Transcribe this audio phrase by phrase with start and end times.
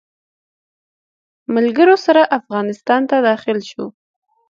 [1.55, 3.85] ملګرو سره افغانستان ته داخل شو.